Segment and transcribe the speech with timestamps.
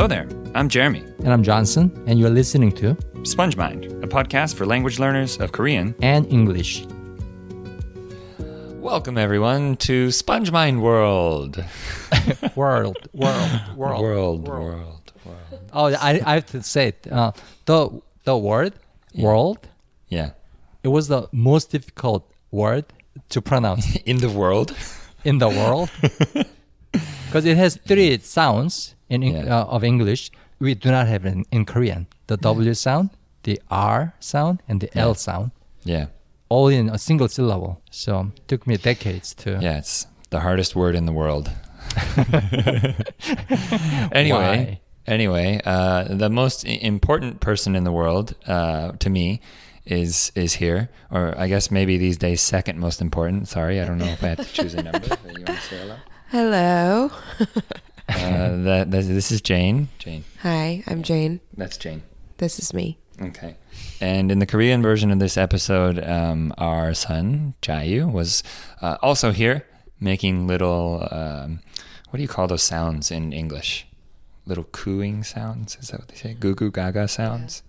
[0.00, 1.04] Hello there, I'm Jeremy.
[1.18, 5.52] And I'm Johnson, and you're listening to Sponge Mind, a podcast for language learners of
[5.52, 6.86] Korean and English.
[8.78, 11.62] Welcome, everyone, to Sponge Mind World.
[12.56, 15.60] world, world, world, world, world, world.
[15.74, 17.06] Oh, I, I have to say it.
[17.12, 17.32] Uh,
[17.66, 18.72] the the word
[19.14, 19.68] world.
[20.08, 20.30] Yeah.
[20.82, 22.86] It was the most difficult word
[23.28, 24.74] to pronounce In the world.
[25.24, 25.90] in the world
[27.26, 29.60] because it has three sounds in Yeah.
[29.60, 30.30] uh, of English.
[30.60, 32.06] We do not have it in, in Korean.
[32.26, 33.10] The W sound,
[33.42, 35.50] the R sound, and the L sound,
[35.84, 36.06] Yeah.
[36.48, 37.80] all in a single syllable.
[37.90, 39.58] So it took me decades to.
[39.60, 41.50] Yeah, it's the hardest word in the world.
[44.12, 44.80] anyway, Why?
[45.06, 49.40] anyway, uh, the most important person in the world uh, to me
[49.86, 53.48] is is here, or I guess maybe these days second most important.
[53.48, 55.06] Sorry, I don't know if I have to choose a number.
[55.24, 55.96] you want to say
[56.30, 57.10] hello?
[58.30, 58.54] Hello.
[58.54, 59.88] Uh, that, that this is Jane.
[59.98, 61.40] Jane, Hi, I'm Jane.
[61.56, 62.02] that's Jane.
[62.38, 62.98] This is me.
[63.20, 63.56] Okay.
[64.00, 68.42] And in the Korean version of this episode, um, our son Jayu was
[68.80, 69.66] uh, also here
[70.00, 71.06] making little.
[71.10, 71.60] Um,
[72.08, 73.86] what do you call those sounds in English?
[74.46, 75.76] Little cooing sounds.
[75.80, 76.34] Is that what they say?
[76.34, 77.62] Goo goo gaga sounds.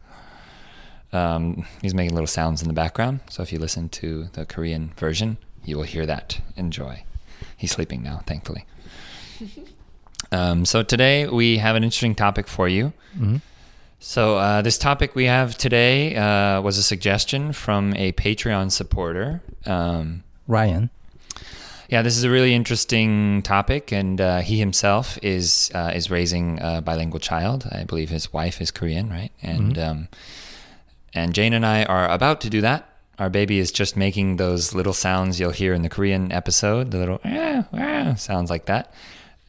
[1.13, 3.19] Um, he's making little sounds in the background.
[3.29, 6.39] So if you listen to the Korean version, you will hear that.
[6.55, 7.03] Enjoy.
[7.57, 8.65] He's sleeping now, thankfully.
[10.31, 12.93] Um, so today we have an interesting topic for you.
[13.99, 19.41] So uh, this topic we have today uh, was a suggestion from a Patreon supporter.
[19.65, 20.89] Um, Ryan.
[21.87, 26.59] yeah, this is a really interesting topic, and uh, he himself is uh, is raising
[26.61, 27.67] a bilingual child.
[27.71, 29.31] I believe his wife is Korean, right?
[29.43, 30.07] And um,
[31.13, 32.87] and Jane and I are about to do that.
[33.19, 36.97] Our baby is just making those little sounds you'll hear in the Korean episode, the
[36.97, 38.91] little "Ah, ah," sounds like that.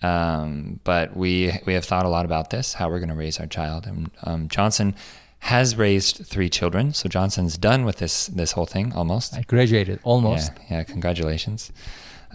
[0.02, 3.38] Um, but we we have thought a lot about this, how we're going to raise
[3.38, 3.86] our child.
[3.86, 4.94] And um, Johnson
[5.40, 9.34] has raised three children, so Johnson's done with this this whole thing almost.
[9.34, 10.52] I graduated almost.
[10.68, 11.72] Yeah, yeah congratulations.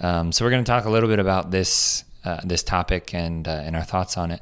[0.02, 3.48] Um, so we're going to talk a little bit about this uh, this topic and
[3.48, 4.42] uh, and our thoughts on it.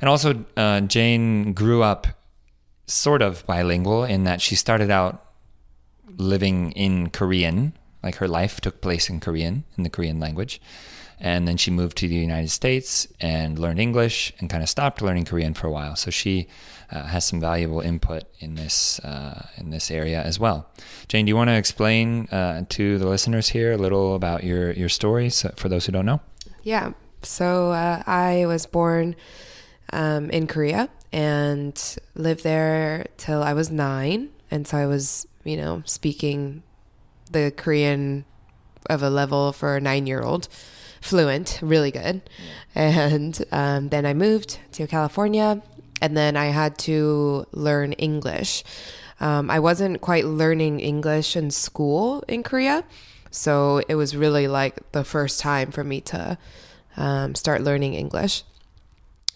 [0.00, 2.06] And also, uh, Jane grew up
[2.86, 5.24] sort of bilingual in that she started out
[6.16, 10.60] living in Korean, like her life took place in Korean in the Korean language.
[11.20, 15.00] And then she moved to the United States and learned English and kind of stopped
[15.00, 15.96] learning Korean for a while.
[15.96, 16.48] So she
[16.90, 20.68] uh, has some valuable input in this uh, in this area as well.
[21.08, 24.72] Jane, do you want to explain uh, to the listeners here a little about your
[24.72, 26.20] your story so, for those who don't know?
[26.62, 26.92] Yeah.
[27.22, 29.16] So uh, I was born
[29.92, 35.56] um, in Korea and lived there till I was nine, and so I was, you
[35.56, 36.62] know, speaking
[37.30, 38.24] the Korean
[38.90, 40.48] of a level for a nine-year-old,
[41.04, 42.22] fluent, really good.
[42.74, 45.62] And um, then I moved to California,
[46.00, 48.64] and then I had to learn English.
[49.20, 52.84] Um, I wasn't quite learning English in school in Korea,
[53.30, 56.38] so it was really like the first time for me to
[56.96, 58.42] um, start learning English.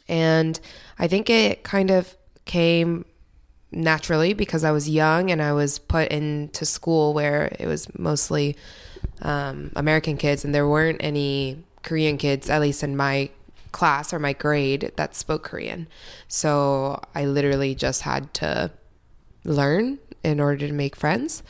[0.09, 0.59] And
[0.99, 3.05] I think it kind of came
[3.71, 8.57] naturally because I was young and I was put into school where it was mostly
[9.23, 13.31] um, American kids and there weren't any Korean kids, at least in my
[13.73, 15.89] class or my grade, that spoke Korean.
[16.27, 18.71] So I literally just had to
[19.45, 21.43] learn in order to make friends.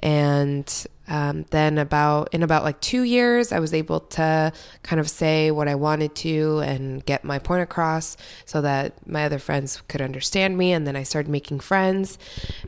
[0.00, 5.08] And um, then about in about like two years, I was able to kind of
[5.10, 9.82] say what I wanted to and get my point across, so that my other friends
[9.88, 10.72] could understand me.
[10.72, 12.18] And then I started making friends.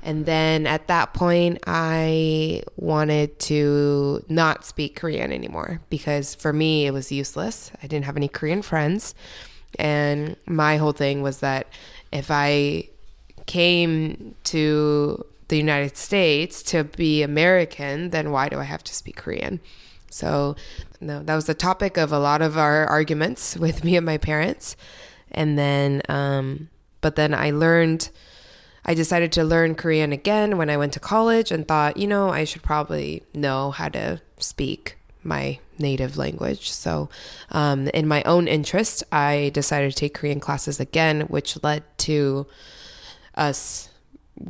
[0.03, 6.87] And then at that point, I wanted to not speak Korean anymore because for me
[6.87, 7.71] it was useless.
[7.83, 9.15] I didn't have any Korean friends,
[9.79, 11.69] and my whole thing was that
[12.13, 12.89] if I
[13.47, 19.17] came to the United States to be American, then why do I have to speak
[19.17, 19.61] Korean?
[20.11, 20.57] So,
[21.01, 24.19] no, that was the topic of a lot of our arguments with me and my
[24.19, 24.77] parents.
[25.31, 26.69] And then, um,
[27.01, 28.11] but then I learned,
[28.85, 32.31] I decided to learn Korean again when I went to college and thought, you know,
[32.31, 36.71] I should probably know how to speak my native language.
[36.71, 37.11] So,
[37.51, 42.47] um, in my own interest, I decided to take Korean classes again, which led to
[43.35, 43.91] us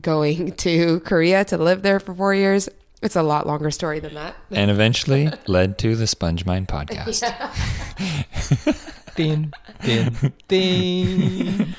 [0.00, 2.68] going to Korea to live there for four years.
[3.02, 4.34] It's a lot longer story than that.
[4.50, 7.22] And eventually led to the Sponge Mind podcast.
[9.16, 9.50] Din,
[9.82, 10.14] din,
[10.46, 11.74] din.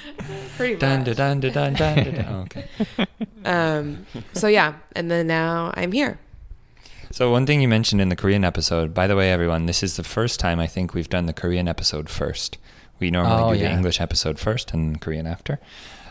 [0.57, 1.15] Pretty Dun, much.
[1.15, 2.25] dun, dun, dun, dun, dun, dun.
[2.27, 2.65] Oh, okay.
[3.45, 6.17] Um, so yeah, and then now I'm here.
[7.11, 9.97] So one thing you mentioned in the Korean episode, by the way, everyone, this is
[9.97, 12.57] the first time I think we've done the Korean episode first.
[12.99, 13.69] We normally Oh, do the.
[13.71, 15.59] English episode first and Korean after.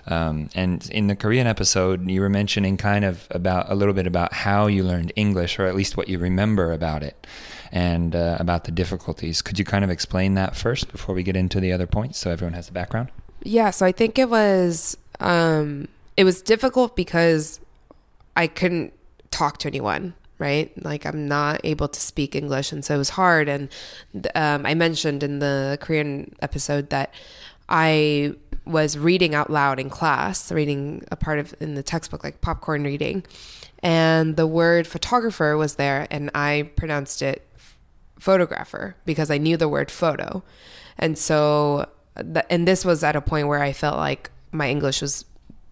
[0.07, 4.07] Um, and in the Korean episode, you were mentioning kind of about a little bit
[4.07, 7.27] about how you learned English, or at least what you remember about it,
[7.73, 9.43] and uh, about the difficulties.
[9.43, 12.31] Could you kind of explain that first before we get into the other points, so
[12.31, 13.11] everyone has the background?
[13.43, 17.61] Yeah, so I think it was um it was difficult because
[18.37, 18.93] I couldn't
[19.31, 20.73] talk to anyone, right?
[20.83, 23.69] Like I'm not able to speak English and so it was hard and
[24.35, 27.15] um I mentioned in the Korean episode that
[27.69, 28.35] I
[28.67, 32.85] was reading out loud in class, reading a part of in the textbook like popcorn
[32.85, 33.25] reading.
[33.83, 37.47] And the word photographer was there and I pronounced it
[38.19, 40.43] photographer because I knew the word photo.
[40.99, 45.03] And so, th- and this was at a point where I felt like my English
[45.03, 45.25] was,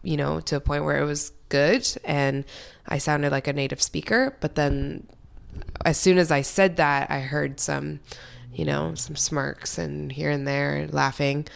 [0.02, 2.44] you know, to a point where it was good and
[2.86, 4.36] I sounded like a native speaker.
[4.40, 5.06] But then
[5.84, 8.00] as soon as I said that, I heard some,
[8.52, 11.46] you know, some smirks and here and there laughing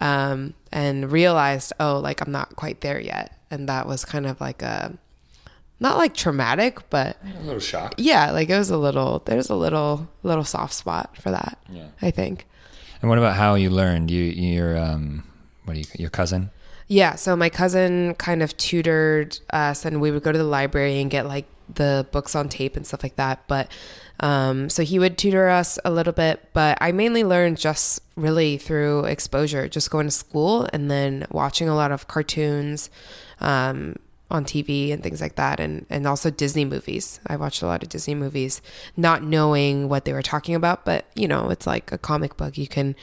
[0.00, 3.38] um, and realized, oh, like I'm not quite there yet.
[3.50, 4.96] And that was kind of like a,
[5.80, 7.94] not like traumatic, but A little shock.
[7.98, 11.88] yeah, like it was a little, there's a little, little soft spot for that, Yeah.
[12.00, 12.46] I think.
[13.02, 14.10] And what about how you learned?
[14.10, 15.24] You, your, um,
[15.64, 16.50] what do you, your cousin?
[16.88, 21.00] Yeah, so my cousin kind of tutored us, and we would go to the library
[21.00, 23.44] and get like the books on tape and stuff like that.
[23.48, 23.70] But
[24.20, 28.56] um, so he would tutor us a little bit, but I mainly learned just really
[28.56, 32.90] through exposure, just going to school and then watching a lot of cartoons
[33.40, 33.96] um,
[34.30, 37.20] on TV and things like that, and and also Disney movies.
[37.26, 38.62] I watched a lot of Disney movies,
[38.96, 42.56] not knowing what they were talking about, but you know, it's like a comic book.
[42.56, 42.94] You can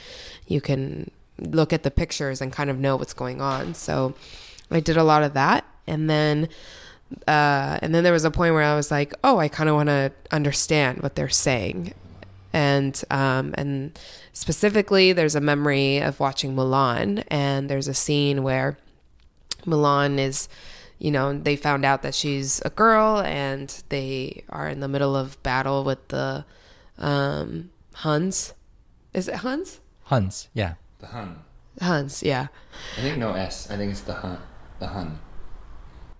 [0.47, 3.73] you can look at the pictures and kind of know what's going on.
[3.73, 4.15] So
[4.71, 6.49] I did a lot of that, and then
[7.27, 9.75] uh, and then there was a point where I was like, oh, I kind of
[9.75, 11.93] want to understand what they're saying,
[12.53, 13.97] and um, and
[14.33, 18.77] specifically, there's a memory of watching Mulan, and there's a scene where
[19.65, 20.49] Mulan is.
[21.01, 25.15] You know, they found out that she's a girl, and they are in the middle
[25.15, 26.43] of battle with the
[26.97, 28.53] um, Huns.
[29.13, 29.79] Is it Huns?
[30.03, 30.73] Huns, yeah.
[30.99, 31.39] The Hun.
[31.81, 32.47] Huns, yeah.
[32.97, 33.71] I think no S.
[33.71, 34.37] I think it's the Hun.
[34.79, 35.19] The Hun.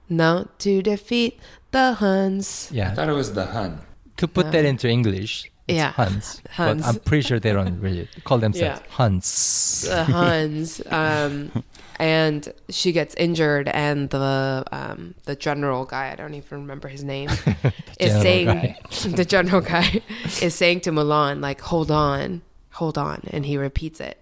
[0.10, 1.40] No, to defeat
[1.72, 2.70] the Huns.
[2.72, 2.86] Yeah.
[2.86, 2.94] I Yeah.
[2.96, 3.82] thought it was the Hun.
[4.18, 5.92] To put that into English, it's Yeah.
[5.92, 6.42] Huns.
[6.52, 6.82] Huns.
[6.82, 8.96] But I'm pretty sure they don't really call themselves Yeah.
[8.96, 9.82] Huns.
[9.88, 10.82] The Huns.
[10.90, 11.64] Um,
[12.00, 17.04] and she gets injured, and the um, the general guy, I don't even remember his
[17.04, 17.30] name,
[18.00, 18.76] is general saying,
[19.16, 20.02] the general guy
[20.42, 22.42] is saying to Mulan like, hold on,
[22.72, 23.22] hold on.
[23.32, 24.18] And he repeats it.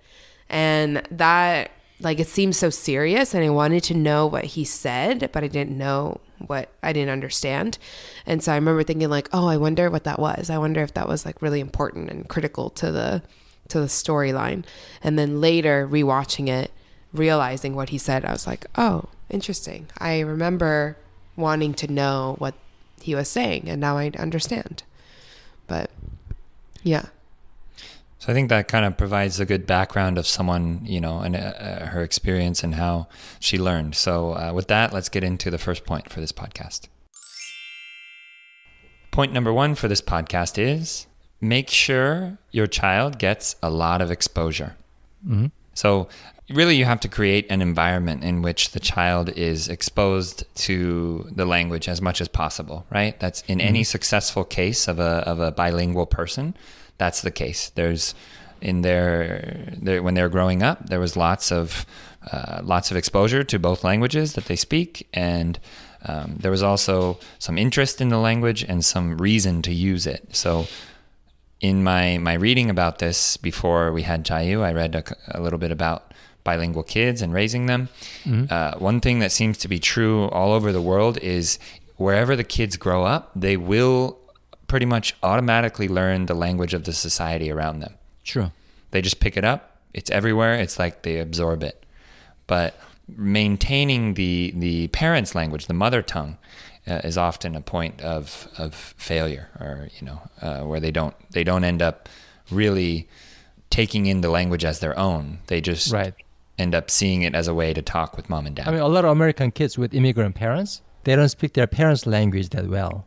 [0.50, 3.34] And that, like, it seems so serious.
[3.34, 7.10] And I wanted to know what he said, but I didn't know what I didn't
[7.10, 7.78] understand.
[8.26, 10.50] And so I remember thinking, like, oh, I wonder what that was.
[10.50, 13.24] I wonder if that was like really important and critical to the
[13.70, 14.64] to the storyline.
[15.04, 16.72] And then later rewatching it,
[17.14, 19.88] realizing what he said, I was like, oh, interesting.
[19.98, 20.98] I remember
[21.36, 22.56] wanting to know what
[23.02, 24.84] he was saying, and now I understand.
[25.68, 25.92] But
[26.84, 27.08] yeah,
[28.20, 31.36] So I think that kind of provides a good background of someone, you know, and
[31.36, 33.08] uh, uh, her experience and how
[33.40, 33.96] she learned.
[33.96, 36.88] So uh, with that, let's get into the first point for this podcast.
[39.12, 41.08] Point number one for this podcast is
[41.42, 44.76] make sure your child gets a lot of exposure.
[45.28, 45.52] Mhm.
[45.74, 46.08] So,
[46.50, 51.46] really, you have to create an environment in which the child is exposed to the
[51.46, 53.20] language as much as possible, right?
[53.20, 56.56] That's in any successful case of a, of a bilingual person,
[56.98, 57.70] that's the case.
[57.76, 58.16] There's
[58.62, 61.86] in their, their when they're growing up, there was lots of
[62.32, 65.60] uh, lots of exposure to both languages that they speak, and
[66.06, 70.36] um, there was also some interest in the language and some reason to use it.
[70.36, 70.68] So,
[71.62, 75.60] in my my reading about this before we had Chayu, I read a, a little
[75.60, 76.14] bit about
[76.44, 77.90] bilingual kids and raising them.
[78.50, 81.60] Uh, one thing that seems to be true all over the world is
[81.98, 84.18] wherever the kids grow up, they will
[84.68, 87.96] pretty much automatically learn the language of the society around them.
[88.24, 88.52] True.
[88.92, 89.80] They just pick it up.
[89.94, 90.56] It's everywhere.
[90.56, 91.84] It's like they absorb it.
[92.48, 92.76] But
[93.16, 96.38] maintaining the the parents' language, the mother tongue,
[96.88, 101.16] uh, is often a point of of failure, or you know, uh, where they don't
[101.32, 102.10] they don't end up
[102.52, 103.08] really
[103.70, 105.40] taking in the language as their own.
[105.48, 106.14] They just Right.
[106.58, 108.68] end up seeing it as a way to talk with mom and dad.
[108.68, 112.06] I mean, a lot of American kids with immigrant parents, they don't speak their parents'
[112.06, 113.06] language that well.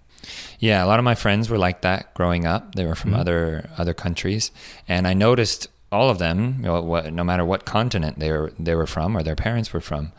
[0.58, 2.74] Yeah, a lot of my friends were like that growing up.
[2.74, 4.50] They were from other other countries,
[4.88, 8.52] and I noticed all of them, you know, what, no matter what continent they were
[8.58, 10.12] they were from or their parents were from,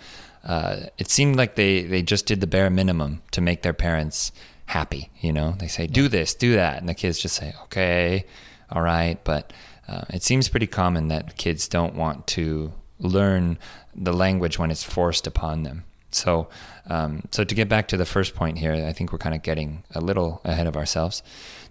[0.44, 4.32] uh, it seemed like they they just did the bare minimum to make their parents
[4.66, 5.10] happy.
[5.22, 8.26] You know, they say do this, do that, and the kids just say okay,
[8.70, 9.24] all right.
[9.24, 9.54] But
[9.88, 13.58] uh, it seems pretty common that kids don't want to learn
[13.96, 15.84] the language when it's forced upon them.
[16.16, 16.48] So,
[16.90, 19.42] um, so to get back to the first point here, I think we're kind of
[19.44, 21.24] getting a little ahead of ourselves.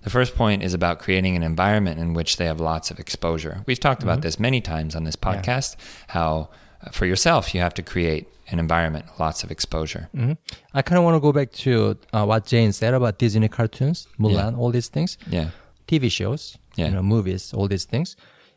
[0.02, 3.62] The first point is about creating an environment in which they have lots of exposure.
[3.66, 5.76] We've talked about this many times on this podcast.
[6.09, 6.49] How
[6.82, 10.09] uh, for yourself you have to create an environment, lots of exposure.
[10.14, 10.32] hmm
[10.75, 14.09] I kind of want to go back to uh, what Jane said about Disney cartoons,
[14.18, 14.59] Mulan, Yeah.
[14.59, 15.50] all these things, Yeah,
[15.87, 16.87] TV shows, Yeah.
[16.88, 18.16] you know, movies, all these things,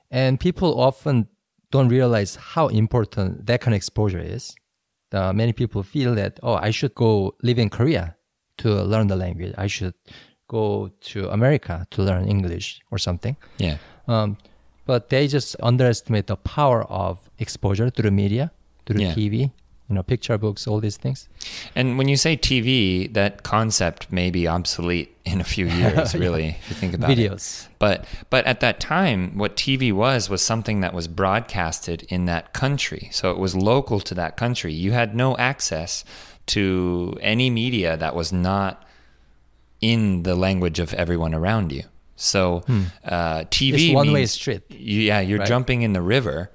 [0.09, 1.27] and people often
[1.71, 4.55] don't realize how important that kind of exposure is.
[5.13, 8.15] Uh, many people feel that oh, I should go live in Korea
[8.57, 9.53] to learn the language.
[9.57, 9.93] I should
[10.47, 13.35] go to America to learn English or something.
[13.57, 13.77] yeah,
[14.07, 14.37] Um,
[14.85, 18.51] but they just underestimate the power of exposure through the media,
[18.85, 19.13] through Yeah.
[19.15, 19.51] TV,
[19.89, 21.27] you know, picture books, all these things.
[21.75, 26.47] And when you say TV, that concept may be obsolete in a few years, really,
[26.61, 27.17] if you think about it.
[27.17, 27.67] Videos.
[27.79, 32.53] But but at that time, what TV was was something that was broadcasted in that
[32.53, 33.09] country.
[33.11, 34.73] So it was local to that country.
[34.73, 36.05] You had no access
[36.47, 38.83] to any media that was not
[39.81, 41.83] in the language of everyone around you.
[42.15, 42.63] So
[43.03, 45.47] uh, TV It's one-way means- street, Yeah, you're right?
[45.47, 46.51] jumping in the river.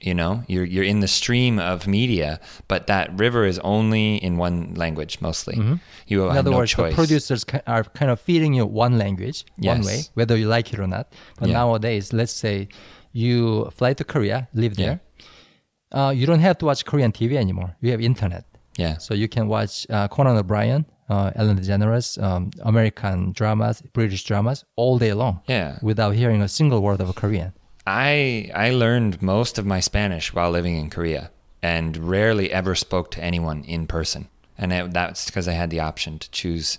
[0.00, 4.38] You know, you're you're in the stream of media, but that river is only in
[4.38, 5.56] one language mostly.
[5.56, 6.12] You Mm-hmm.
[6.12, 6.90] In have other no words, choice.
[6.92, 10.78] the producers are kind of feeding you one language, one way, whether you like it
[10.80, 11.12] or not.
[11.38, 11.58] But Yeah.
[11.60, 12.68] nowadays, let's say
[13.12, 14.86] you fly to Korea, live Yeah.
[14.86, 15.00] there.
[15.92, 17.76] Uh, you don't have to watch Korean TV anymore.
[17.82, 18.44] You have internet.
[18.78, 24.22] yeah, So you can watch uh, Conan O'Brien, uh, Ellen DeGeneres, um, American dramas, British
[24.24, 25.78] dramas all day long yeah.
[25.82, 27.52] without hearing a single word of Korean.
[27.86, 31.30] I I learned most of my Spanish while living in Korea
[31.62, 34.28] and rarely ever spoke to anyone in person.
[34.58, 36.78] And it, that's because I had the option to choose,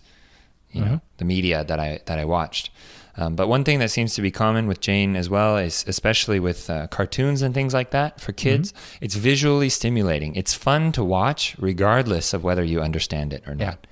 [0.72, 2.70] you know, the media that I that I watched.
[3.18, 6.40] Um, but one thing that seems to be common with Jane as well is, especially
[6.40, 10.34] with uh, cartoons and things like that for kids, it's visually stimulating.
[10.36, 13.66] It's fun to watch, regardless of whether you understand it or Yeah.
[13.66, 13.88] not.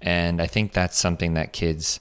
[0.00, 2.00] And I think that's something that kids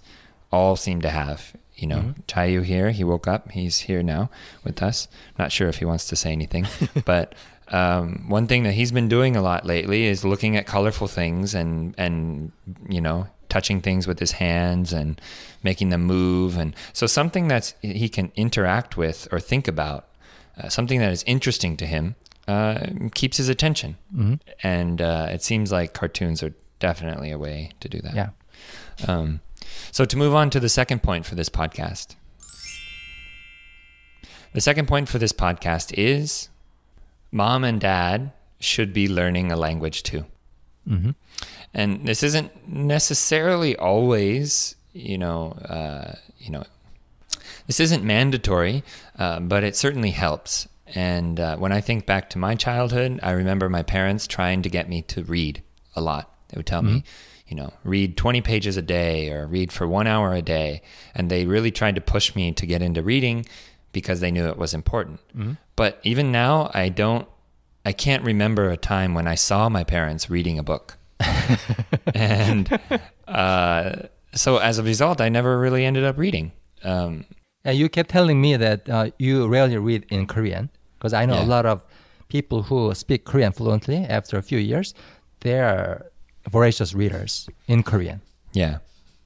[0.54, 1.54] all seem to have.
[1.76, 3.52] You know, Chayu here, he woke up.
[3.52, 4.30] He's here now
[4.64, 5.08] with us.
[5.40, 6.66] Not sure if he wants to say anything,
[7.06, 7.34] but
[7.70, 11.56] um, one thing that he's been doing a lot lately is looking at colorful things
[11.56, 12.52] and and
[12.88, 15.20] you know touching things with his hands and
[15.64, 20.08] making them move and so something that's he can interact with or think about
[20.60, 22.16] uh, something that is interesting to him
[22.48, 23.96] uh, keeps his attention
[24.64, 28.30] and uh, it seems like cartoons are definitely a way to do that Yeah.
[29.08, 29.40] um,
[29.92, 32.16] so to move on to the second point for this podcast.
[34.54, 36.50] The second point for this podcast is
[37.32, 40.26] mom and dad should be learning a language too.
[40.88, 41.12] hmm
[41.74, 46.64] And this isn't necessarily always, you know, uh, you know,
[47.68, 48.84] this isn't mandatory,
[49.18, 50.68] uh, but it certainly helps.
[50.96, 54.70] And uh, when I think back to my childhood, I remember my parents trying to
[54.70, 55.64] get me to read
[55.96, 56.30] a lot.
[56.50, 57.04] They would tell me,
[57.54, 60.82] you know, read 20 pages a day or read for one hour a day.
[61.14, 63.46] And they really tried to push me to get into reading
[63.92, 65.20] because they knew it was important.
[65.76, 67.28] But even now, I don't,
[67.86, 70.98] I can't remember a time when I saw my parents reading a book.
[72.16, 72.80] and
[73.28, 73.92] uh,
[74.34, 76.54] so as a result, I never really ended up reading.
[76.84, 77.26] Um,
[77.66, 81.36] And you kept telling me that uh, you rarely read in Korean because I know
[81.38, 81.46] Yeah.
[81.46, 81.82] a lot of
[82.30, 84.96] people who speak Korean fluently after a few years,
[85.42, 86.08] they are
[86.50, 88.22] voracious readers in Korean.
[88.54, 88.78] Yeah.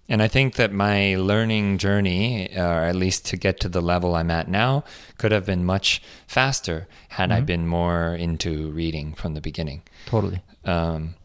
[0.09, 4.15] And I think that my learning journey, or at least to get to the level
[4.15, 4.86] I'm at now,
[5.17, 9.81] could have been much faster had I been more into reading from the beginning.
[10.05, 10.41] Totally.
[10.63, 11.15] Um,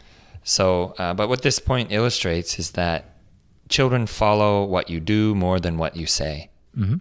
[0.43, 3.05] so, uh, but what this point illustrates is that
[3.69, 6.51] children follow what you do more than what you say.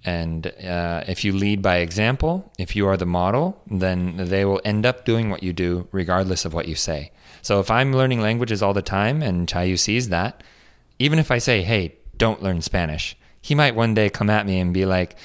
[0.05, 4.61] And uh, if you lead by example, if you are the model, then they will
[4.65, 7.11] end up doing what you do regardless of what you say.
[7.41, 10.43] So if I'm learning languages all the time and Chayu sees that,
[10.99, 14.59] even if I say, hey, don't learn Spanish, he might one day come at me
[14.59, 15.15] and be like,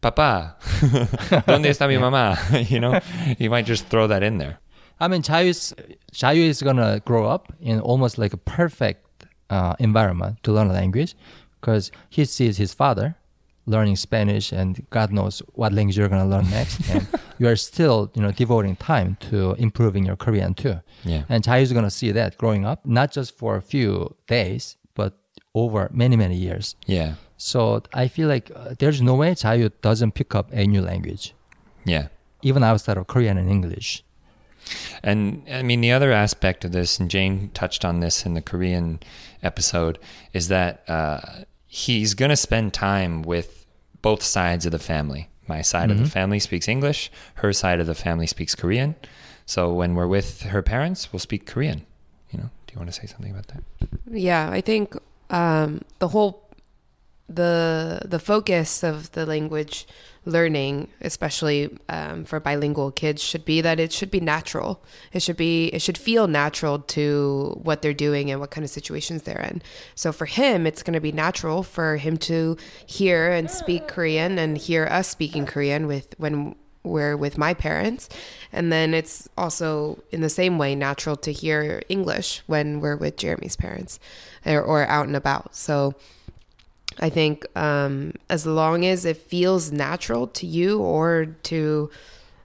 [0.00, 2.38] Papa, ¿dónde está mi mamá?
[2.70, 3.00] you know,
[3.38, 4.58] he might just throw that in there.
[5.00, 10.52] I mean, Chayu is gonna grow up in almost like a perfect uh, environment to
[10.52, 11.14] learn a language
[11.60, 13.16] because he sees his father
[13.66, 17.06] learning Spanish and God knows what language you're gonna learn next, and
[17.38, 20.80] you are still, you know, devoting time to improving your Korean too.
[21.04, 21.24] Yeah.
[21.28, 25.18] And Chayu's gonna see that growing up, not just for a few days, but
[25.54, 26.76] over many many years.
[26.86, 27.14] Yeah.
[27.38, 31.34] So I feel like uh, there's no way Chayu doesn't pick up a new language,
[31.84, 32.08] Yeah.
[32.42, 34.02] even outside of Korean and English.
[35.02, 38.40] And I mean, the other aspect of this, and Jane touched on this in the
[38.42, 39.00] Korean
[39.42, 39.98] episode,
[40.32, 41.20] is that uh,
[41.66, 43.66] he's going to spend time with
[44.02, 45.28] both sides of the family.
[45.48, 47.10] My side of the family speaks English.
[47.34, 48.96] Her side of the family speaks Korean.
[49.46, 51.86] So when we're with her parents, we'll speak Korean.
[52.30, 53.62] You know, do you want to say something about that?
[54.10, 54.96] Yeah, I think
[55.30, 56.42] um, the whole
[57.28, 59.86] the the focus of the language
[60.26, 64.82] learning, especially um, for bilingual kids, should be that it should be natural.
[65.12, 68.70] It should be it should feel natural to what they're doing and what kind of
[68.70, 69.62] situations they're in.
[69.94, 74.38] So for him, it's going to be natural for him to hear and speak Korean
[74.38, 78.08] and hear us speaking Korean with when we're with my parents.
[78.52, 83.16] And then it's also in the same way natural to hear English when we're with
[83.16, 83.98] Jeremy's parents
[84.44, 85.54] or, or out and about.
[85.54, 85.94] So
[87.00, 91.90] I think um, as long as it feels natural to you or to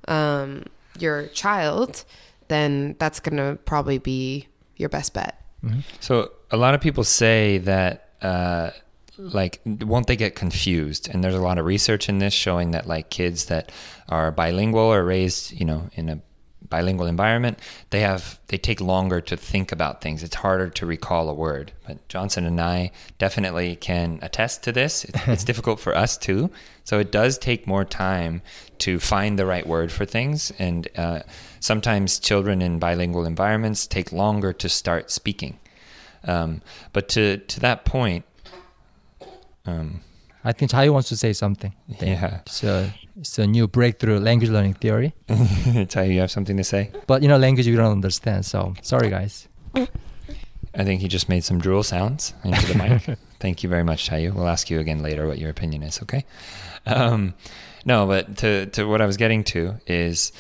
[0.08, 0.66] um,
[1.00, 2.04] your child,
[2.48, 5.42] then that's going to probably be your best bet.
[6.00, 8.72] So a lot of people say that uh,
[9.18, 11.10] like won't they get confused?
[11.12, 13.72] And there's a lot of research in this showing that like kids that
[14.10, 16.22] are bilingual or raised, you know, in a
[16.72, 17.60] bilingual environment,
[17.92, 20.24] they have they take longer to think about things.
[20.24, 21.72] It's harder to recall a word.
[21.86, 25.06] But Johnson and I definitely can attest to this.
[25.06, 26.50] It's, it's difficult for us too.
[26.84, 28.42] So it does take more time
[28.80, 30.52] to find the right word for things.
[30.58, 31.20] And uh,
[31.60, 35.60] sometimes children in bilingual environments take longer to start speaking.
[36.24, 36.62] Um,
[36.94, 38.26] but to to that point,
[39.66, 40.02] um,
[40.44, 41.74] I think Chai wants to say something.
[42.00, 45.14] yeah, It's a, it's a new breakthrough language learning theory.
[45.90, 46.92] Chai, you have something to say?
[47.08, 48.46] But you know, language you don't understand.
[48.46, 49.48] So sorry, guys.
[50.74, 53.18] I think he just made some drool sounds into the mic.
[53.40, 54.34] Thank you very much, Chayu.
[54.34, 56.24] We'll ask you again later what your opinion is, okay?
[56.86, 57.34] Um,
[57.86, 60.32] no, but to, to what I was getting to is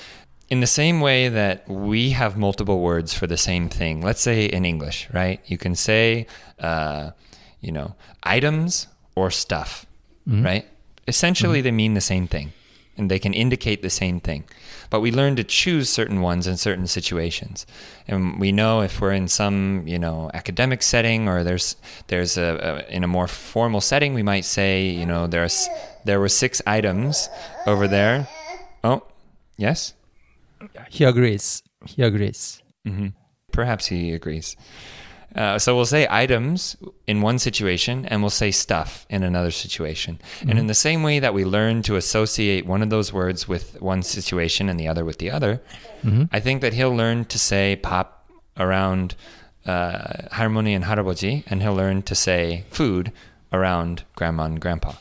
[0.50, 4.46] in the same way that we have multiple words for the same thing, let's say
[4.46, 5.42] in English, right?
[5.46, 6.28] You can say,
[6.60, 7.12] uh,
[7.60, 9.86] you know, items or stuff,
[10.32, 10.68] right?
[11.08, 12.54] Essentially, they mean the same thing
[12.98, 14.44] and they can indicate the same thing.
[14.90, 17.66] But we learn to choose certain ones in certain situations.
[18.08, 21.76] And we know if we're in some, you know, academic setting or there's
[22.08, 25.68] there's a, a in a more formal setting, we might say, you know, there's
[26.06, 27.30] there were six items
[27.66, 28.28] over there.
[28.84, 29.04] Oh,
[29.58, 29.94] yes.
[30.90, 31.64] He agrees.
[31.86, 32.62] He agrees.
[32.86, 33.08] Mm-hmm.
[33.52, 34.56] Perhaps he agrees.
[35.36, 36.76] Uh, so we'll say items
[37.08, 40.20] in one situation and we'll say stuff in another situation.
[40.42, 43.82] And in the same way that we learn to associate one of those words with
[43.82, 45.62] one situation and the other with the other,
[46.32, 49.16] I think that he'll learn to say pop around
[49.66, 53.12] uh, halmoni and haraboji, and he'll learn to say food
[53.54, 54.94] around grandma and grandpa.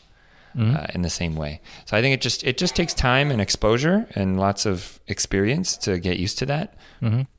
[0.59, 3.41] Uh, in the same way, so I think it just it just takes time and
[3.41, 6.75] exposure and lots of experience to get used to that.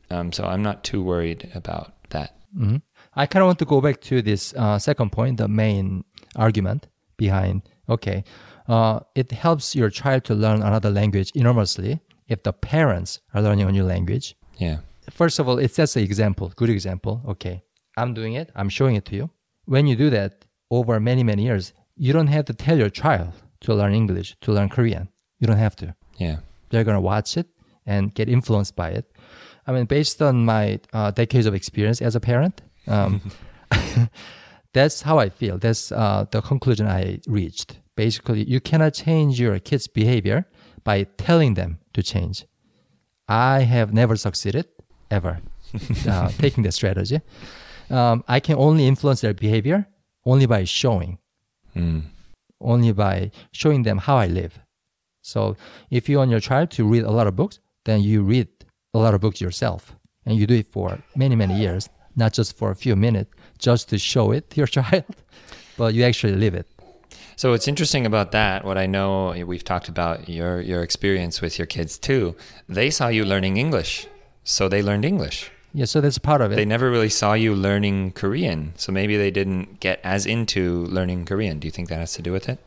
[0.10, 2.36] Um, so I'm not too worried about that.
[2.56, 2.78] Hmm
[3.16, 6.04] I kind of want to go back to this uh, second point, the main
[6.36, 6.88] argument
[7.18, 7.64] behind.
[7.90, 8.24] Okay,
[8.68, 13.68] uh, it helps your child to learn another language enormously if the parents are learning
[13.68, 14.36] a new language.
[14.58, 14.78] Yeah.
[15.10, 17.22] First of all, it sets an example, good example.
[17.28, 17.64] Okay,
[17.98, 18.50] I'm doing it.
[18.56, 19.30] I'm showing it to you.
[19.66, 23.34] When you do that over many many years, you don't have to tell your child
[23.62, 25.10] to learn English, to learn Korean.
[25.40, 25.96] You don't have to.
[26.18, 26.38] Yeah.
[26.70, 27.48] They're gonna watch it
[27.86, 29.12] and get influenced by it.
[29.67, 33.21] I mean, based on my uh, decades of experience as a parent, um,
[34.74, 35.58] that's how I feel.
[35.58, 37.80] That's uh, the conclusion I reached.
[37.95, 40.45] Basically, you cannot change your kids' behavior
[40.84, 42.45] by telling them to change.
[43.28, 44.65] I have never succeeded
[45.10, 45.39] ever
[46.08, 47.21] uh, taking that strategy.
[47.89, 49.88] Um, I can only influence their behavior
[50.26, 51.17] only by showing,
[51.76, 52.04] Mm.
[52.60, 54.60] only by showing them how I live.
[55.21, 55.56] So
[55.89, 58.47] if you want your child to read a lot of books, then you read
[58.93, 59.95] a lot of books yourself.
[60.25, 63.89] And you do it for many, many years, not just for a few minutes, just
[63.89, 65.06] to show it to your child,
[65.77, 66.67] but you actually live it.
[67.36, 71.58] So what's interesting about that, what I know we've talked about your your experience with
[71.58, 72.36] your kids too.
[72.69, 74.06] They saw you learning English,
[74.43, 75.49] so they learned English.
[75.73, 76.56] Yeah, so that's part of it.
[76.56, 81.25] They never really saw you learning Korean, so maybe they didn't get as into learning
[81.25, 81.60] Korean.
[81.60, 82.60] Do you think that has to do with it?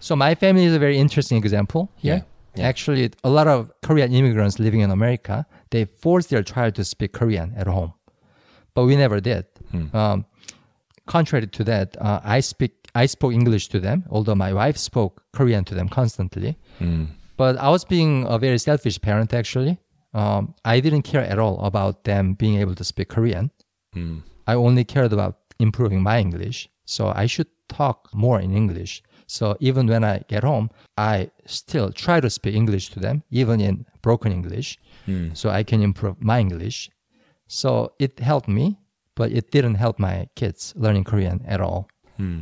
[0.00, 1.90] So my family is a very interesting example.
[2.00, 2.22] Yeah,
[2.54, 2.68] yeah.
[2.68, 7.12] Actually, a lot of Korean immigrants living in America, they force their child to speak
[7.12, 7.92] Korean at home,
[8.74, 9.44] but we never did.
[10.00, 10.24] Um,
[11.06, 15.14] contrary to that, uh, I speak, I spoke English to them, although my wife spoke
[15.32, 16.56] Korean to them constantly.
[17.36, 19.74] But I was being a very selfish parent actually.
[20.14, 23.50] Um, I didn't care at all about them being able to speak Korean.
[24.46, 26.68] I only cared about improving my English.
[26.84, 29.02] So I should talk more in English.
[29.32, 30.68] So even when I get home,
[30.98, 35.32] I still try to speak English to them, even in broken English, hmm.
[35.32, 36.90] so I can improve my English.
[37.46, 38.78] So it helped me,
[39.14, 41.88] but it didn't help my kids learning Korean at all.
[42.18, 42.40] Hmm.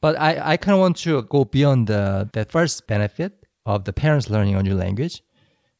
[0.00, 3.32] But I, I kind of want to go beyond the that first benefit
[3.66, 5.22] of the parents learning a new language,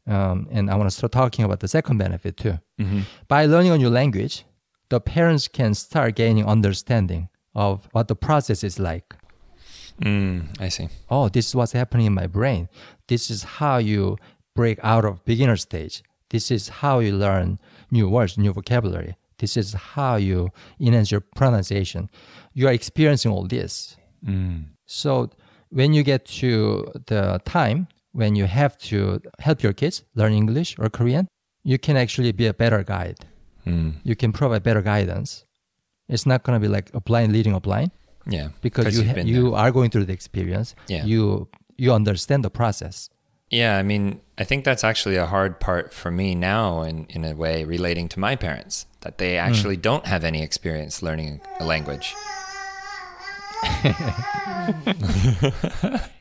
[0.07, 2.59] um, and I want to start talking about the second benefit too.
[2.79, 3.01] Mm-hmm.
[3.27, 4.45] By learning a new language,
[4.91, 9.17] the parents can start gaining understanding of what the process is like.
[10.01, 10.89] Mm, I see.
[11.11, 12.69] Oh, this is what's happening in my brain.
[13.09, 14.17] This is how you
[14.55, 16.03] break out of beginner stage.
[16.31, 17.59] This is how you learn
[17.91, 19.17] new words, new vocabulary.
[19.39, 20.51] This is how you
[20.81, 22.09] enhance your pronunciation.
[22.55, 23.97] You are experiencing all this.
[24.25, 24.67] Mm.
[24.87, 25.31] So
[25.71, 30.77] when you get to the time when you have to help your kids learn English
[30.79, 31.29] or Korean,
[31.65, 33.27] you can actually be a better guide.
[33.67, 33.95] Mm.
[34.05, 35.45] You can provide better guidance.
[36.09, 37.91] It's not going to be like a blind leading a blind
[38.27, 38.49] Yeah.
[38.61, 39.59] because you you've ha- you there.
[39.61, 40.75] are going through the experience.
[40.89, 41.05] Yeah.
[41.05, 43.09] You you understand the process.
[43.51, 47.25] Yeah, I mean, I think that's actually a hard part for me now, in in
[47.25, 49.47] a way, relating to my parents that they Hmm.
[49.49, 52.15] actually don't have any experience learning a language.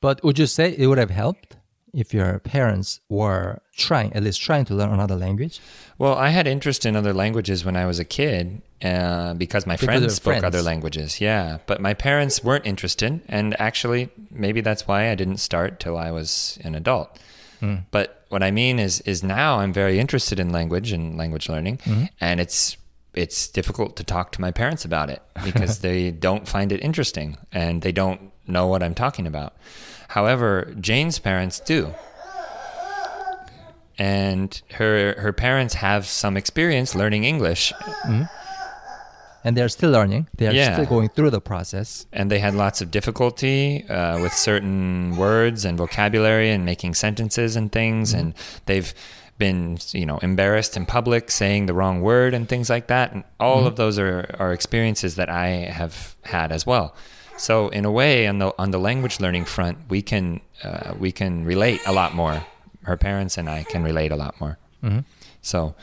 [0.00, 1.56] But would you say it would have helped
[1.92, 5.60] if your parents were trying, at least trying to learn another language?
[5.98, 9.74] Well, I had interest in other languages when I was a kid uh, because my
[9.74, 10.44] Because friends spoke friends.
[10.44, 11.20] other languages.
[11.20, 15.96] Yeah, but my parents weren't interested, and actually, maybe that's why I didn't start till
[15.98, 17.18] I was an adult.
[17.60, 17.76] Hmm.
[17.90, 21.76] But what I mean is, is now I'm very interested in language and language learning,
[21.78, 22.04] Mm-hmm.
[22.20, 22.76] and it's
[23.12, 27.36] it's difficult to talk to my parents about it because they don't find it interesting
[27.52, 29.52] and they don't know what I'm talking about.
[30.08, 31.92] However, Jane's parents do
[33.98, 37.72] and her her parents have some experience learning English,
[39.44, 40.26] And they're still learning.
[40.36, 40.74] They are Yeah.
[40.74, 42.06] still going through the process.
[42.12, 47.56] and they had lots of difficulty uh, with certain words and vocabulary and making sentences
[47.56, 48.34] and things, and
[48.66, 48.92] they've
[49.38, 53.24] been you know embarrassed in public saying the wrong word and things like that, and
[53.38, 55.46] all of those are are experiences that I
[55.80, 56.94] have had as well.
[57.38, 61.10] So in a way, on the on the language learning front, we can uh, we
[61.12, 62.44] can relate a lot more.
[62.82, 64.58] Her parents and I can relate a lot more.
[65.42, 65.74] So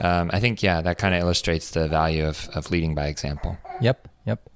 [0.00, 3.58] um, I think, yeah, that kind of illustrates the value of, of leading by example.
[3.80, 4.48] Yep, yep.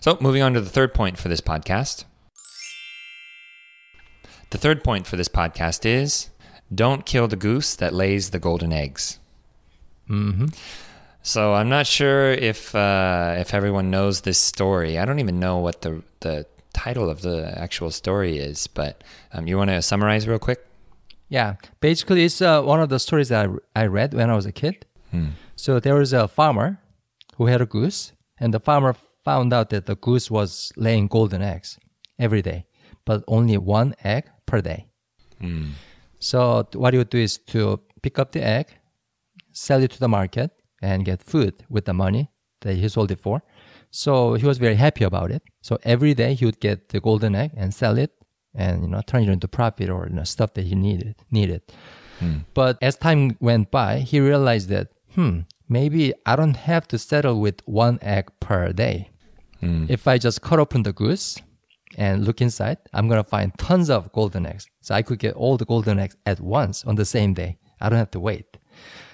[0.00, 2.04] So moving on to the third point for this podcast.
[4.50, 6.30] The third point for this podcast is
[6.74, 9.18] don't kill the goose that lays the golden eggs.
[10.06, 10.46] hmm
[11.22, 14.98] So I'm not sure if uh, if everyone knows this story.
[14.98, 19.02] I don't even know what the the title of the actual story is, but
[19.32, 20.65] um, you want to summarize real quick?
[21.28, 24.46] Yeah, basically, it's uh, one of the stories that I, I read when I was
[24.46, 24.86] a kid.
[25.56, 26.78] So there was a farmer
[27.36, 31.42] who had a goose, and the farmer found out that the goose was laying golden
[31.42, 31.78] eggs
[32.18, 32.66] every day,
[33.04, 34.86] but only one egg per day.
[36.18, 38.66] So what he would do is to pick up the egg,
[39.52, 40.50] sell it to the market,
[40.82, 43.42] and get food with the money that he sold it for.
[43.90, 45.42] So he was very happy about it.
[45.62, 48.12] So every day he would get the golden egg and sell it,
[48.56, 51.62] and you know turn it into profit or you know, stuff that he needed needed.
[52.54, 57.40] But as time went by, he realized that hmm maybe I don't have to settle
[57.40, 59.10] with one egg per day.
[59.90, 61.36] If I just cut open the goose
[61.96, 64.66] and look inside, I'm gonna find tons of golden eggs.
[64.80, 67.58] So I could get all the golden eggs at once on the same day.
[67.80, 68.56] I don't have to wait.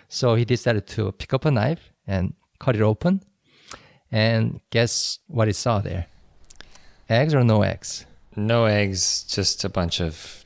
[0.09, 3.23] So he decided to pick up a knife and cut it open.
[4.11, 6.07] And guess what he saw there?
[7.09, 8.05] Eggs or no eggs?
[8.37, 10.45] No eggs, just a bunch of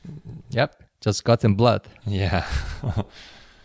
[0.49, 1.87] Yep, just guts and blood.
[2.05, 2.45] yeah.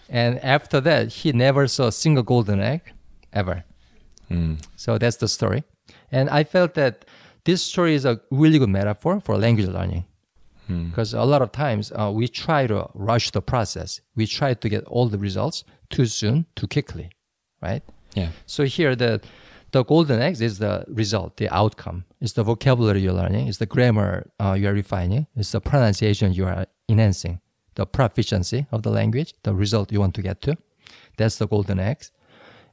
[0.08, 2.92] And after that, he never saw a single golden egg
[3.32, 3.64] ever.
[4.76, 5.62] So that's the story.
[6.10, 7.04] And I felt that
[7.44, 10.04] this story is a really good metaphor for language learning.
[10.68, 14.00] Because a lot of times uh, we try to rush the process.
[14.16, 17.10] We try to get all the results too soon, too quickly,
[17.60, 17.82] right?
[18.14, 18.30] yeah.
[18.46, 19.20] So here, the
[19.72, 22.04] the golden eggs is the result, the outcome.
[22.20, 23.48] It's the vocabulary you're learning.
[23.48, 25.26] It's the grammar uh, you are refining.
[25.36, 27.40] It's the pronunciation you are enhancing.
[27.74, 30.56] The proficiency of the language, the result you want to get to.
[31.16, 32.10] That's the golden eggs.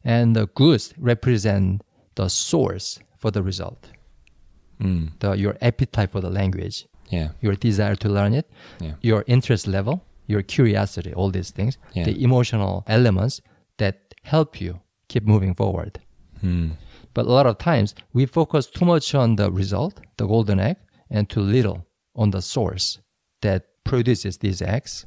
[0.04, 1.82] And the goose represent
[2.16, 3.92] the source for the result.
[4.80, 7.30] The, your appetite for the language, Yeah.
[7.42, 8.94] your desire to learn it, Yeah.
[9.02, 12.06] your interest level, your curiosity, all these things, Yeah.
[12.06, 13.42] the emotional elements
[13.78, 16.00] that help you keep moving forward.
[17.20, 20.78] But a lot of times we focus too much on the result, the golden egg,
[21.10, 23.00] and too little on the source
[23.42, 25.06] that produces these eggs.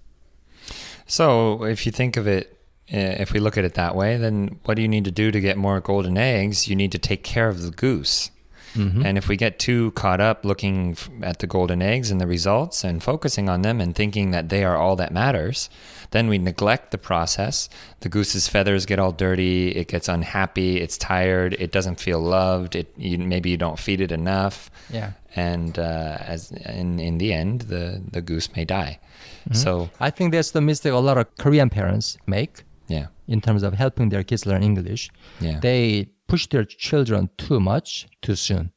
[1.06, 2.58] So, if you think of it,
[2.92, 5.30] uh, if we look at it that way, then what do you need to do
[5.30, 6.68] to get more golden eggs?
[6.68, 8.30] You need to take care of the goose.
[8.74, 9.04] Mhm.
[9.04, 12.84] And if we get too caught up looking at the golden eggs and the results
[12.84, 15.68] and focusing on them and thinking that they are all that matters,
[16.10, 17.68] then we neglect the process.
[18.00, 19.68] The goose's feathers get all dirty.
[19.70, 20.80] It gets unhappy.
[20.80, 21.54] It's tired.
[21.58, 22.74] It doesn't feel loved.
[22.76, 25.10] It you, maybe you don't feed it enough, Yeah.
[25.36, 28.98] and uh, as in in the end, the the goose may die.
[29.48, 29.54] Mm-hmm.
[29.54, 33.62] So I think that's the mistake a lot of Korean parents make yeah, in terms
[33.62, 35.10] of helping their kids learn English.
[35.40, 35.60] yeah.
[35.60, 38.72] They push their children too much too soon.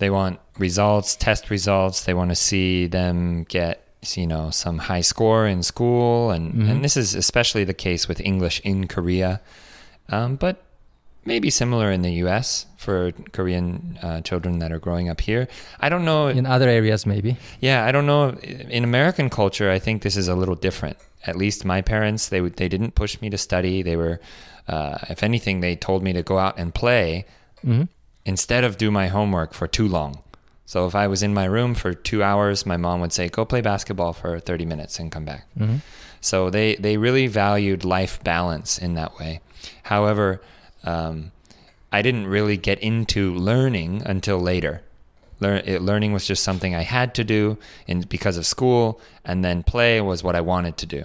[0.00, 2.02] they want results, test results.
[2.04, 6.84] They want to see them get, you know, some high score in school, and and
[6.84, 9.40] this is especially the case with English in Korea,
[10.08, 10.56] um, but
[11.30, 12.66] maybe similar in the U.S.
[12.76, 15.46] for Korean uh, children that are growing up here.
[15.78, 16.26] I don't know.
[16.26, 17.36] In other areas, maybe.
[17.60, 18.30] Yeah, I don't know.
[18.78, 20.96] In American culture, I think this is a little different.
[21.30, 23.82] At least my parents, they, they didn't push me to study.
[23.82, 24.18] They were,
[24.66, 27.24] uh, if anything, they told me to go out and play
[27.62, 27.84] hmm
[28.26, 30.12] instead of do my homework for too long.
[30.66, 33.44] So if I was in my room for two hours, my mom would say, "Go
[33.44, 35.76] play basketball for thirty minutes and come back." hmm
[36.20, 39.40] So they they really valued life balance in that way.
[39.82, 40.40] However,
[40.84, 41.32] um,
[41.92, 44.82] I didn't really get into learning until later.
[45.42, 49.62] It, learning was just something I had to do, in because of school, and then
[49.62, 51.04] play was what I wanted to do.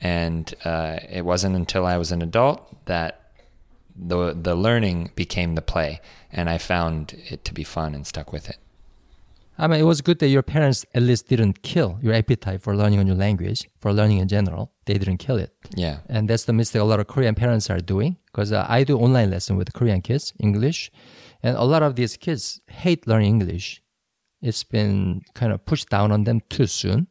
[0.00, 3.20] And uh, it wasn't until I was an adult that
[3.94, 8.32] the the learning became the play, and I found it to be fun and stuck
[8.32, 8.58] with it.
[9.58, 12.74] I mean, it was good that your parents at least didn't kill your appetite for
[12.74, 14.72] learning a new language, for learning in general.
[14.86, 15.54] They didn't kill it.
[15.76, 18.16] Yeah, And that's the mistake a lot of Korean parents are doing.
[18.26, 20.90] Because uh, I do online lesson with Korean kids, English,
[21.42, 23.82] and a lot of these kids hate learning English.
[24.40, 27.06] It's been kind of pushed down on them too soon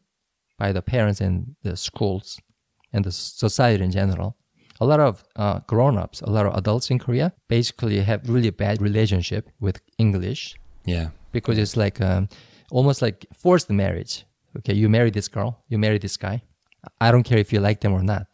[0.58, 2.40] by the parents and the schools
[2.92, 4.36] and the society in general.
[4.80, 8.82] A lot of uh, grown-ups, a lot of adults in Korea basically have really bad
[8.82, 12.28] relationship with English yeah, because it's like um,
[12.70, 14.24] almost like forced marriage.
[14.58, 16.42] Okay, you marry this girl, you marry this guy.
[17.00, 18.26] I don't care if you like them or not.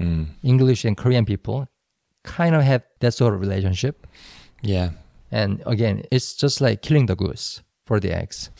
[0.00, 0.26] mm.
[0.42, 1.68] English and Korean people
[2.24, 4.06] kind of have that sort of relationship.
[4.62, 4.90] yeah.
[5.32, 8.50] And again, it's just like killing the goose for the eggs.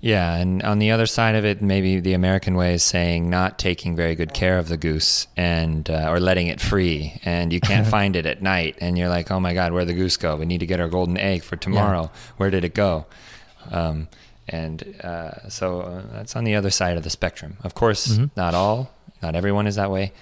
[0.00, 3.60] Yeah, and on the other side of it, maybe the American way is saying not
[3.60, 7.60] taking very good care of the goose and uh, or letting it free, and you
[7.60, 10.34] can't find it at night, and you're like, oh my god, where'd the goose go?
[10.34, 12.10] We need to get our golden egg for tomorrow.
[12.38, 13.06] Where did it go?
[13.70, 14.08] Um,
[14.48, 17.56] and uh, so uh, that's on the other side of the spectrum.
[17.62, 18.30] Of course, Mhm.
[18.36, 18.90] not all,
[19.22, 20.12] not everyone is that way,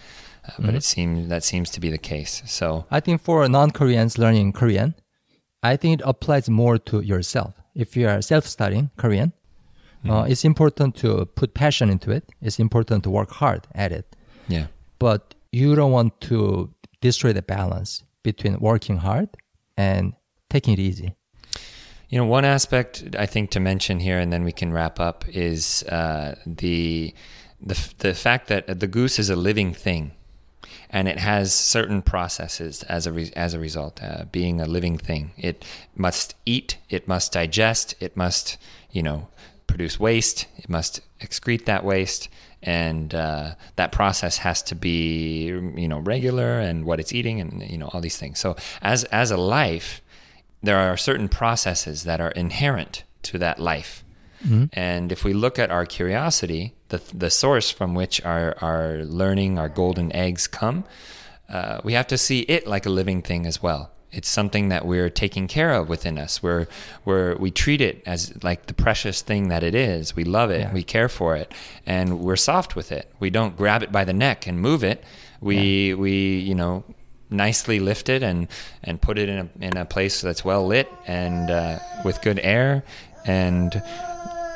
[0.46, 0.76] uh, but Mhm.
[0.80, 2.42] it seems that seems to be the case.
[2.44, 4.94] So I think for non-Koreans learning Korean,
[5.62, 7.54] I think it applies more to yourself.
[7.74, 9.32] If you are self-studying Korean,
[10.08, 12.24] uh, it's important to put passion into it.
[12.42, 14.16] It's important to work hard at it.
[14.48, 14.66] yeah,
[14.98, 19.28] but you don't want to destroy the balance between working hard
[19.76, 20.12] and
[20.50, 21.14] taking it easy.
[22.08, 25.24] You know, one aspect I think to mention here, and then we can wrap up,
[25.28, 27.14] is uh, the
[27.60, 30.12] the the fact that the goose is a living thing,
[30.90, 34.02] and it has certain processes as a re- as a result.
[34.02, 35.64] Uh, being a living thing, it
[35.96, 38.58] must eat, it must digest, it must
[38.90, 39.28] you know
[39.66, 42.28] produce waste, it must excrete that waste,
[42.62, 47.62] and uh, that process has to be you know regular and what it's eating, and
[47.62, 48.38] you know all these things.
[48.38, 50.00] So as as a life
[50.64, 54.02] there are certain processes that are inherent to that life.
[54.72, 59.58] And if we look at our curiosity, the, the source from which our, our learning,
[59.58, 60.84] our golden eggs come,
[61.48, 63.90] uh, we have to see it like a living thing as well.
[64.12, 66.40] It's something that we're taking care of within us.
[66.40, 66.68] We're,
[67.04, 70.14] we're, we treat it as like the precious thing that it is.
[70.14, 70.60] We love it.
[70.60, 70.72] Yeah.
[70.72, 71.52] We care for it.
[71.84, 73.12] And we're soft with it.
[73.18, 75.02] We don't grab it by the neck and move it.
[75.40, 76.84] We, we you know,
[77.28, 78.46] nicely lift it and
[78.84, 82.38] and put it in a in a place that's well lit and uh, with good
[82.38, 82.84] air
[83.24, 83.82] and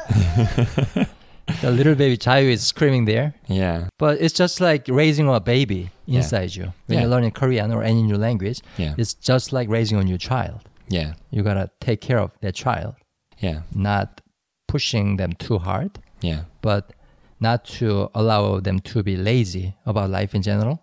[1.62, 5.90] The little baby Chayu is screaming there, yeah but it's just like raising a baby
[6.06, 6.18] Yeah.
[6.18, 6.64] inside you.
[6.86, 7.00] When Yeah.
[7.00, 10.60] you're learning Korean or any new language, yeah it's just like raising a new child.
[10.88, 12.94] yeah You gotta take care of that child,
[13.38, 14.20] yeah not
[14.66, 16.92] pushing them too hard, yeah but
[17.40, 20.76] not to allow them to be lazy about life in general.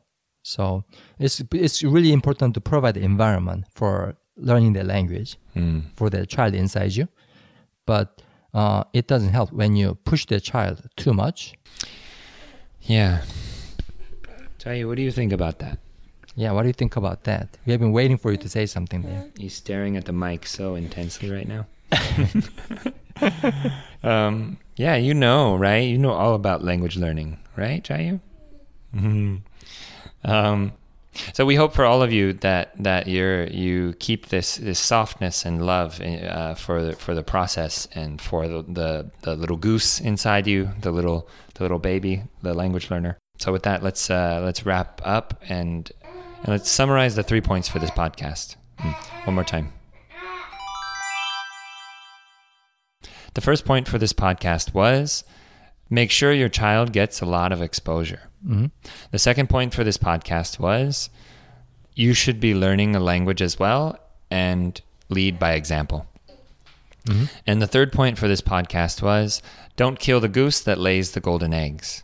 [0.44, 0.84] So
[1.20, 5.82] it's it's really important to provide the environment for learning the language mm.
[5.98, 7.08] for the child inside you.
[7.86, 8.22] But
[8.56, 11.54] uh, it doesn't help when you push the child too much.
[12.82, 13.22] yeah
[14.60, 15.78] Tayu, what do you think about that
[16.38, 17.48] Yeah, what do you think about that?
[17.66, 19.24] We have been waiting for you to say something there.
[19.38, 21.64] he's staring at the mic so intensely right now
[24.04, 28.20] um, yeah you know right you know all about language learning right Jayu?
[28.96, 29.42] Mhm.
[30.24, 30.72] um,
[31.34, 35.46] So we hope for all of you that that you're you keep this this softness
[35.46, 40.00] and love uh, for the, for the process and for the, the the little goose
[40.00, 43.18] inside you, the little the little baby, the language learner.
[43.38, 47.68] So with that, let's uh, let's wrap up and and let's summarize the three points
[47.68, 48.56] for this podcast.
[48.80, 48.94] Mm,
[49.26, 49.72] one more time.
[53.34, 55.24] The first point for this podcast was
[55.90, 58.30] make sure your child gets a lot of exposure.
[58.46, 58.66] Mm-hmm.
[59.12, 61.10] The second point for this podcast was
[61.96, 63.98] you should be learning a language as well
[64.30, 64.80] and
[65.10, 66.06] lead by example.
[67.06, 67.26] Mm-hmm.
[67.48, 69.42] And the third point for this podcast was
[69.76, 72.04] don't kill the goose that lays the golden eggs.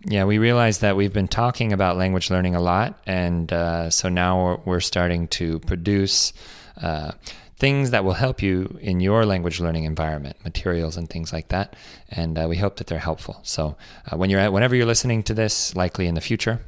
[0.07, 4.09] Yeah, we realize that we've been talking about language learning a lot, and uh, so
[4.09, 6.33] now we're, we're, starting to produce.
[6.81, 7.13] Uh,
[7.61, 11.77] things that will help you in your language learning environment, materials and things like that.
[12.11, 13.39] And uh, we hope that they're helpful.
[13.43, 13.77] So
[14.11, 16.61] uh, when you're at, whenever you're listening to this, likely in the future,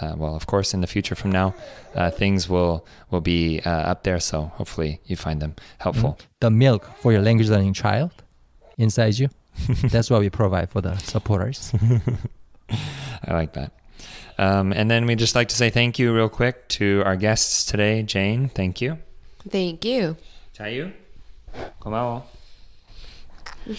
[0.00, 1.54] uh, well, of course, in the future from now,
[1.94, 4.18] uh, things will will be uh, up there.
[4.18, 6.10] So hopefully you find them helpful.
[6.10, 6.26] Mm-hmm.
[6.40, 8.10] The milk for your language learning child
[8.76, 9.28] inside you.
[9.84, 11.72] That's what we provide for the supporters.
[13.24, 13.70] I like that.
[14.36, 17.64] Um, and then we just like to say thank you real quick to our guests
[17.64, 18.02] today.
[18.02, 18.98] Jane, thank you.
[19.48, 20.16] Thank you.
[20.56, 20.92] Chayu,
[21.80, 22.22] komawo.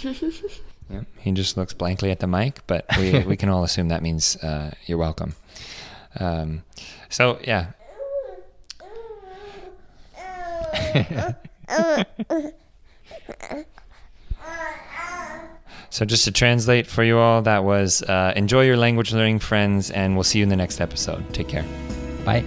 [0.89, 4.03] yeah, he just looks blankly at the mic, but we, we can all assume that
[4.03, 5.35] means uh, you're welcome.
[6.19, 6.63] Um,
[7.09, 7.67] so, yeah.
[15.89, 19.91] so, just to translate for you all, that was uh, enjoy your language learning, friends,
[19.91, 21.33] and we'll see you in the next episode.
[21.33, 21.65] Take care.
[22.23, 22.43] Bye.